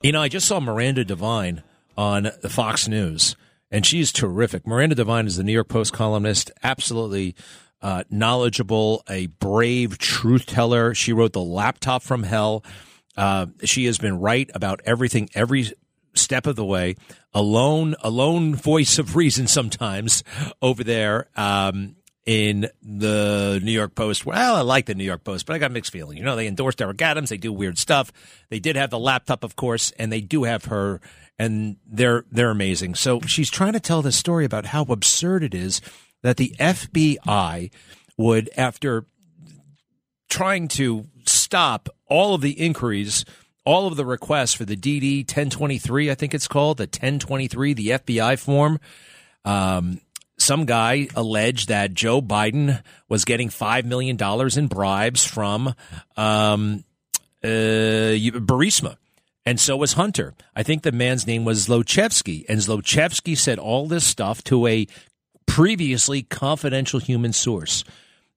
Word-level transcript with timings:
You 0.00 0.12
know, 0.12 0.22
I 0.22 0.28
just 0.28 0.46
saw 0.46 0.60
Miranda 0.60 1.04
Devine 1.04 1.64
on 1.96 2.30
Fox 2.48 2.86
News, 2.86 3.34
and 3.68 3.84
she's 3.84 4.12
terrific. 4.12 4.64
Miranda 4.64 4.94
Devine 4.94 5.26
is 5.26 5.36
the 5.36 5.42
New 5.42 5.52
York 5.52 5.66
Post 5.66 5.92
columnist, 5.92 6.52
absolutely 6.62 7.34
uh, 7.82 8.04
knowledgeable, 8.08 9.02
a 9.10 9.26
brave 9.26 9.98
truth 9.98 10.46
teller. 10.46 10.94
She 10.94 11.12
wrote 11.12 11.32
The 11.32 11.40
Laptop 11.42 12.04
from 12.04 12.22
Hell. 12.22 12.64
Uh, 13.16 13.46
she 13.64 13.86
has 13.86 13.98
been 13.98 14.20
right 14.20 14.48
about 14.54 14.80
everything, 14.84 15.30
every 15.34 15.72
step 16.14 16.46
of 16.46 16.54
the 16.54 16.64
way. 16.64 16.94
A 17.34 17.42
lone, 17.42 17.96
a 18.00 18.08
lone 18.08 18.54
voice 18.54 19.00
of 19.00 19.16
reason 19.16 19.48
sometimes 19.48 20.22
over 20.62 20.84
there. 20.84 21.28
Um, 21.36 21.96
in 22.28 22.68
the 22.82 23.58
New 23.64 23.72
York 23.72 23.94
Post. 23.94 24.26
Well, 24.26 24.54
I 24.54 24.60
like 24.60 24.84
the 24.84 24.94
New 24.94 25.02
York 25.02 25.24
Post, 25.24 25.46
but 25.46 25.56
I 25.56 25.58
got 25.58 25.72
mixed 25.72 25.90
feeling. 25.90 26.18
You 26.18 26.24
know, 26.24 26.36
they 26.36 26.46
endorsed 26.46 26.82
Eric 26.82 27.00
Adams. 27.00 27.30
They 27.30 27.38
do 27.38 27.50
weird 27.50 27.78
stuff. 27.78 28.12
They 28.50 28.58
did 28.58 28.76
have 28.76 28.90
the 28.90 28.98
laptop, 28.98 29.44
of 29.44 29.56
course, 29.56 29.92
and 29.92 30.12
they 30.12 30.20
do 30.20 30.44
have 30.44 30.66
her, 30.66 31.00
and 31.38 31.76
they're 31.86 32.26
they're 32.30 32.50
amazing. 32.50 32.96
So 32.96 33.22
she's 33.22 33.48
trying 33.48 33.72
to 33.72 33.80
tell 33.80 34.02
this 34.02 34.18
story 34.18 34.44
about 34.44 34.66
how 34.66 34.82
absurd 34.82 35.42
it 35.42 35.54
is 35.54 35.80
that 36.22 36.36
the 36.36 36.54
FBI 36.60 37.70
would, 38.18 38.50
after 38.58 39.06
trying 40.28 40.68
to 40.68 41.06
stop 41.24 41.88
all 42.08 42.34
of 42.34 42.42
the 42.42 42.60
inquiries, 42.60 43.24
all 43.64 43.86
of 43.86 43.96
the 43.96 44.04
requests 44.04 44.52
for 44.52 44.66
the 44.66 44.76
DD 44.76 45.20
1023, 45.20 46.10
I 46.10 46.14
think 46.14 46.34
it's 46.34 46.48
called, 46.48 46.76
the 46.76 46.82
1023, 46.82 47.72
the 47.72 47.88
FBI 47.88 48.38
form. 48.38 48.78
Um, 49.46 50.02
some 50.48 50.64
guy 50.64 51.08
alleged 51.14 51.68
that 51.68 51.92
Joe 51.92 52.22
Biden 52.22 52.82
was 53.06 53.26
getting 53.26 53.50
$5 53.50 53.84
million 53.84 54.16
in 54.56 54.66
bribes 54.66 55.22
from 55.22 55.74
um, 56.16 56.84
uh, 57.44 58.16
Burisma. 58.48 58.96
And 59.44 59.60
so 59.60 59.76
was 59.76 59.92
Hunter. 59.92 60.32
I 60.56 60.62
think 60.62 60.84
the 60.84 60.90
man's 60.90 61.26
name 61.26 61.44
was 61.44 61.68
Zlochevsky. 61.68 62.46
And 62.48 62.60
Zlochevsky 62.60 63.36
said 63.36 63.58
all 63.58 63.86
this 63.88 64.06
stuff 64.06 64.42
to 64.44 64.66
a 64.66 64.86
previously 65.46 66.22
confidential 66.22 66.98
human 66.98 67.34
source. 67.34 67.84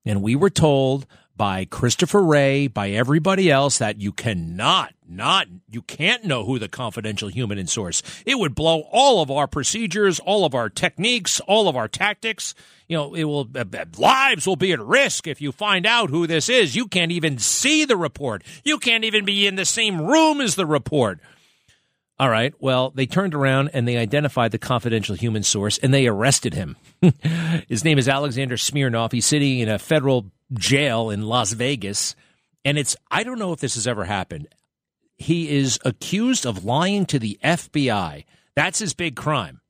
And 0.04 0.22
we 0.22 0.36
were 0.36 0.50
told 0.50 1.08
by 1.38 1.64
Christopher 1.64 2.22
Wray, 2.22 2.68
by 2.68 2.90
everybody 2.90 3.50
else, 3.50 3.78
that 3.78 4.02
you 4.02 4.12
cannot, 4.12 4.94
not, 5.12 5.48
you 5.70 5.82
can't 5.82 6.24
know 6.24 6.46
who 6.46 6.58
the 6.58 6.68
confidential 6.70 7.30
human 7.30 7.58
in 7.58 7.68
source. 7.68 8.02
It 8.26 8.40
would 8.40 8.56
blow 8.56 8.82
all 8.92 9.22
of 9.22 9.30
our 9.30 9.48
procedures, 9.48 10.20
all 10.20 10.46
of 10.46 10.56
our 10.56 10.70
techniques, 10.70 11.40
all 11.42 11.68
of 11.68 11.76
our 11.76 11.88
tactics. 11.88 12.56
You 12.88 12.98
know, 12.98 13.14
it 13.14 13.26
will, 13.26 13.48
uh, 13.56 13.66
uh, 13.74 13.86
lives 13.98 14.48
will 14.48 14.56
be 14.56 14.72
at 14.72 14.80
risk 14.80 15.28
if 15.28 15.42
you 15.42 15.52
find 15.52 15.86
out 15.86 16.10
who 16.10 16.28
this 16.28 16.50
is. 16.50 16.76
You 16.76 16.88
can't 16.88 17.12
even 17.12 17.38
see 17.38 17.86
the 17.86 17.98
report. 17.98 18.44
You 18.64 18.78
can't 18.78 19.04
even 19.04 19.26
be 19.26 19.48
in 19.48 19.56
the 19.56 19.66
same 19.66 20.02
room 20.02 20.42
as 20.42 20.56
the 20.56 20.66
report. 20.66 21.20
All 22.22 22.30
right. 22.30 22.54
Well, 22.60 22.92
they 22.92 23.08
turned 23.08 23.34
around 23.34 23.72
and 23.74 23.88
they 23.88 23.98
identified 23.98 24.52
the 24.52 24.60
confidential 24.60 25.16
human 25.16 25.42
source 25.42 25.80
and 25.80 25.92
they 25.92 26.06
arrested 26.06 26.54
him. 26.54 26.78
His 27.68 27.84
name 27.84 27.98
is 27.98 28.08
Alexander 28.08 28.58
Smirnov. 28.58 29.12
He's 29.12 29.26
sitting 29.26 29.58
in 29.58 29.70
a 29.70 29.80
federal 29.80 30.32
jail 30.54 31.10
in 31.10 31.24
Las 31.24 31.54
Vegas. 31.54 32.16
And 32.64 32.78
it's, 32.78 32.96
I 33.10 33.24
don't 33.24 33.40
know 33.40 33.54
if 33.54 33.60
this 33.60 33.74
has 33.74 33.88
ever 33.88 34.06
happened. 34.06 34.48
He 35.22 35.50
is 35.50 35.80
accused 35.86 36.48
of 36.48 36.66
lying 36.66 37.06
to 37.06 37.20
the 37.20 37.40
FBI. 37.44 38.26
That's 38.56 38.80
his 38.80 38.96
big 38.96 39.16
crime. 39.16 39.62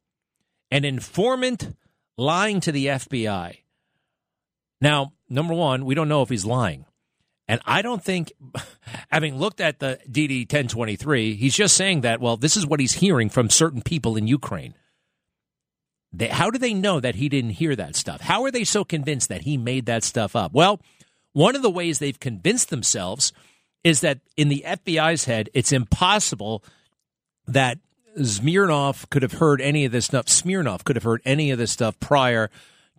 An 0.71 0.85
informant 0.85 1.75
lying 2.17 2.61
to 2.61 2.71
the 2.71 2.85
FBI. 2.85 3.57
Now, 4.79 5.11
number 5.29 5.53
one, 5.53 5.83
we 5.83 5.93
don't 5.93 6.07
know 6.07 6.21
if 6.21 6.29
he's 6.29 6.45
lying. 6.45 6.85
And 7.49 7.59
I 7.65 7.81
don't 7.81 8.01
think, 8.01 8.31
having 9.11 9.37
looked 9.37 9.59
at 9.59 9.79
the 9.79 9.99
DD 10.09 10.43
1023, 10.43 11.35
he's 11.35 11.55
just 11.55 11.75
saying 11.75 12.01
that, 12.01 12.21
well, 12.21 12.37
this 12.37 12.55
is 12.55 12.65
what 12.65 12.79
he's 12.79 12.93
hearing 12.93 13.29
from 13.29 13.49
certain 13.49 13.81
people 13.81 14.15
in 14.15 14.27
Ukraine. 14.27 14.73
They, 16.13 16.29
how 16.29 16.49
do 16.49 16.59
they 16.59 16.73
know 16.73 17.01
that 17.01 17.15
he 17.15 17.27
didn't 17.27 17.51
hear 17.51 17.75
that 17.75 17.97
stuff? 17.97 18.21
How 18.21 18.43
are 18.45 18.51
they 18.51 18.63
so 18.63 18.85
convinced 18.85 19.27
that 19.27 19.41
he 19.41 19.57
made 19.57 19.85
that 19.87 20.05
stuff 20.05 20.33
up? 20.33 20.53
Well, 20.53 20.79
one 21.33 21.57
of 21.57 21.61
the 21.61 21.69
ways 21.69 21.99
they've 21.99 22.19
convinced 22.19 22.69
themselves 22.69 23.33
is 23.83 24.01
that 24.01 24.19
in 24.37 24.49
the 24.49 24.63
FBI's 24.65 25.25
head, 25.25 25.49
it's 25.53 25.71
impossible 25.71 26.63
that 27.47 27.79
Smirnov 28.21 29.09
could 29.09 29.21
have 29.21 29.33
heard 29.33 29.61
any 29.61 29.85
of 29.85 29.91
this 29.91 30.05
stuff. 30.05 30.27
Smirnov 30.27 30.83
could 30.83 30.95
have 30.95 31.03
heard 31.03 31.21
any 31.25 31.51
of 31.51 31.57
this 31.57 31.71
stuff 31.71 31.99
prior 31.99 32.49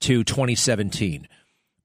to 0.00 0.24
2017. 0.24 1.28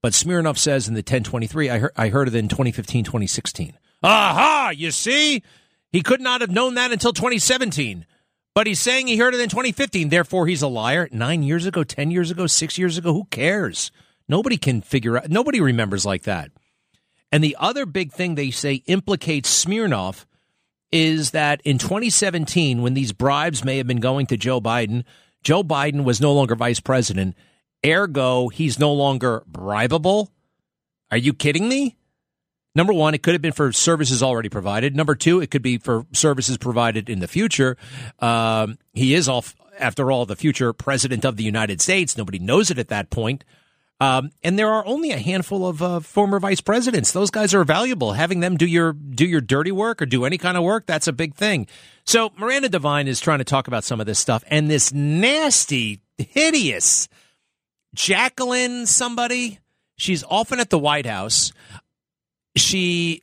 But 0.02 0.14
Smirnov 0.14 0.58
says 0.58 0.88
in 0.88 0.94
the 0.94 1.00
1023, 1.00 1.70
I 1.70 1.78
heard, 1.78 1.92
I 1.96 2.08
heard 2.08 2.28
it 2.28 2.34
in 2.34 2.48
2015, 2.48 3.04
2016. 3.04 3.74
Aha! 4.02 4.72
You 4.76 4.90
see? 4.90 5.42
He 5.90 6.02
could 6.02 6.20
not 6.20 6.40
have 6.40 6.50
known 6.50 6.74
that 6.74 6.92
until 6.92 7.12
2017. 7.12 8.06
But 8.54 8.66
he's 8.66 8.80
saying 8.80 9.06
he 9.06 9.16
heard 9.16 9.34
it 9.34 9.40
in 9.40 9.48
2015. 9.48 10.08
Therefore, 10.08 10.46
he's 10.46 10.62
a 10.62 10.68
liar. 10.68 11.08
Nine 11.12 11.42
years 11.42 11.66
ago, 11.66 11.84
10 11.84 12.10
years 12.10 12.30
ago, 12.30 12.46
six 12.46 12.78
years 12.78 12.98
ago, 12.98 13.12
who 13.12 13.24
cares? 13.26 13.90
Nobody 14.28 14.56
can 14.56 14.82
figure 14.82 15.16
out, 15.16 15.30
nobody 15.30 15.60
remembers 15.60 16.04
like 16.04 16.22
that. 16.22 16.50
And 17.30 17.44
the 17.44 17.56
other 17.58 17.86
big 17.86 18.12
thing 18.12 18.34
they 18.34 18.50
say 18.50 18.82
implicates 18.86 19.48
Smirnov 19.48 20.26
is 20.90 21.32
that 21.32 21.60
in 21.64 21.78
2017, 21.78 22.80
when 22.80 22.94
these 22.94 23.12
bribes 23.12 23.64
may 23.64 23.76
have 23.76 23.86
been 23.86 24.00
going 24.00 24.26
to 24.26 24.36
Joe 24.36 24.60
Biden, 24.60 25.04
Joe 25.42 25.62
Biden 25.62 26.04
was 26.04 26.20
no 26.20 26.32
longer 26.32 26.54
vice 26.54 26.80
president. 26.80 27.36
Ergo, 27.84 28.48
he's 28.48 28.78
no 28.78 28.92
longer 28.92 29.44
bribable. 29.50 30.28
Are 31.10 31.18
you 31.18 31.34
kidding 31.34 31.68
me? 31.68 31.96
Number 32.74 32.92
one, 32.92 33.14
it 33.14 33.22
could 33.22 33.34
have 33.34 33.42
been 33.42 33.52
for 33.52 33.72
services 33.72 34.22
already 34.22 34.48
provided. 34.48 34.94
Number 34.94 35.14
two, 35.14 35.40
it 35.40 35.50
could 35.50 35.62
be 35.62 35.78
for 35.78 36.06
services 36.12 36.58
provided 36.58 37.08
in 37.08 37.18
the 37.18 37.28
future. 37.28 37.76
Um, 38.20 38.78
he 38.92 39.14
is, 39.14 39.28
all, 39.28 39.44
after 39.78 40.12
all, 40.12 40.26
the 40.26 40.36
future 40.36 40.72
president 40.72 41.24
of 41.24 41.36
the 41.36 41.44
United 41.44 41.80
States. 41.80 42.16
Nobody 42.16 42.38
knows 42.38 42.70
it 42.70 42.78
at 42.78 42.88
that 42.88 43.10
point. 43.10 43.44
Um, 44.00 44.30
and 44.44 44.56
there 44.56 44.68
are 44.68 44.86
only 44.86 45.10
a 45.10 45.18
handful 45.18 45.66
of 45.66 45.82
uh, 45.82 46.00
former 46.00 46.38
vice 46.38 46.60
presidents. 46.60 47.10
Those 47.10 47.30
guys 47.30 47.52
are 47.52 47.64
valuable. 47.64 48.12
Having 48.12 48.40
them 48.40 48.56
do 48.56 48.66
your 48.66 48.92
do 48.92 49.26
your 49.26 49.40
dirty 49.40 49.72
work 49.72 50.00
or 50.00 50.06
do 50.06 50.24
any 50.24 50.38
kind 50.38 50.56
of 50.56 50.62
work, 50.62 50.86
that's 50.86 51.08
a 51.08 51.12
big 51.12 51.34
thing. 51.34 51.66
So 52.04 52.30
Miranda 52.36 52.68
Devine 52.68 53.08
is 53.08 53.18
trying 53.20 53.38
to 53.38 53.44
talk 53.44 53.66
about 53.66 53.82
some 53.82 54.00
of 54.00 54.06
this 54.06 54.20
stuff, 54.20 54.44
and 54.46 54.70
this 54.70 54.92
nasty, 54.92 56.00
hideous 56.16 57.08
Jacqueline 57.94 58.86
somebody. 58.86 59.58
She's 59.96 60.22
often 60.22 60.60
at 60.60 60.70
the 60.70 60.78
White 60.78 61.06
House 61.06 61.52
she 62.58 63.22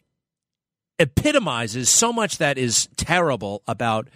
epitomizes 0.97 1.89
so 1.89 2.11
much 2.11 2.37
that 2.37 2.57
is 2.57 2.87
terrible 2.95 3.61
about 3.67 4.07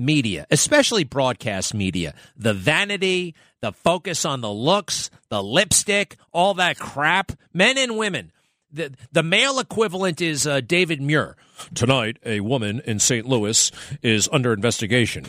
media, 0.00 0.46
especially 0.50 1.04
broadcast 1.04 1.74
media. 1.74 2.14
The 2.36 2.54
vanity, 2.54 3.34
the 3.60 3.72
focus 3.72 4.24
on 4.24 4.40
the 4.40 4.50
looks, 4.50 5.10
the 5.28 5.42
lipstick, 5.42 6.16
all 6.32 6.54
that 6.54 6.78
crap. 6.78 7.32
Men 7.52 7.78
and 7.78 7.96
women. 7.96 8.32
The, 8.72 8.92
the 9.12 9.22
male 9.22 9.58
equivalent 9.58 10.20
is 10.20 10.46
uh, 10.46 10.60
David 10.60 11.00
Muir. 11.00 11.36
Tonight, 11.74 12.18
a 12.24 12.40
woman 12.40 12.80
in 12.84 12.98
St. 12.98 13.26
Louis 13.26 13.70
is 14.02 14.28
under 14.32 14.52
investigation. 14.52 15.26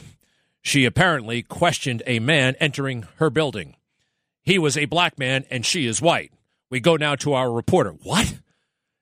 She 0.61 0.85
apparently 0.85 1.41
questioned 1.41 2.03
a 2.05 2.19
man 2.19 2.55
entering 2.59 3.07
her 3.17 3.29
building. 3.29 3.75
He 4.43 4.57
was 4.57 4.77
a 4.77 4.85
black 4.85 5.19
man 5.19 5.45
and 5.49 5.65
she 5.65 5.85
is 5.87 6.01
white. 6.01 6.31
We 6.69 6.79
go 6.79 6.95
now 6.95 7.15
to 7.15 7.33
our 7.33 7.51
reporter. 7.51 7.91
What? 8.03 8.35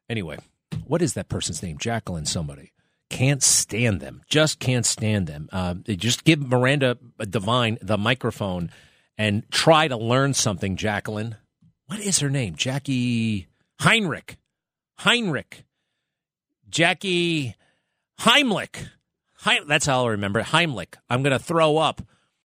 Anyway, 0.10 0.40
what 0.88 1.02
is 1.02 1.14
that 1.14 1.30
person's 1.30 1.62
name? 1.62 1.78
Jacqueline 1.78 2.26
somebody. 2.26 2.72
Can't 3.10 3.42
stand 3.42 4.02
them. 4.02 4.22
Just 4.30 4.60
can't 4.60 4.86
stand 4.86 5.28
them. 5.28 5.50
Uh, 5.52 5.76
just 5.88 6.24
give 6.24 6.40
Miranda 6.48 6.98
Devine 7.28 7.78
the 7.82 7.98
microphone 7.98 8.72
and 9.18 9.50
try 9.52 9.88
to 9.88 9.98
learn 9.98 10.34
something, 10.34 10.76
Jacqueline. 10.76 11.36
What 11.88 12.00
is 12.00 12.20
her 12.20 12.30
name? 12.30 12.56
Jacqui 12.56 13.48
Heinrich. 13.82 14.38
Heinrich. 15.00 15.64
Jackie 16.70 17.56
Heimlich. 18.20 18.90
He- 19.44 19.64
that's 19.68 19.86
how 19.86 20.00
I'll 20.00 20.10
remember 20.10 20.40
it. 20.40 20.48
Heimlich. 20.48 20.96
I'm 21.10 21.24
going 21.24 21.38
to 21.38 21.44
throw 21.44 21.78
up 21.78 22.02